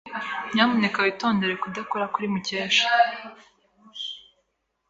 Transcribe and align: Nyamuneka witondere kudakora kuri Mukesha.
Nyamuneka 0.53 0.97
witondere 1.05 1.53
kudakora 1.63 2.05
kuri 2.13 2.27
Mukesha. 2.33 2.87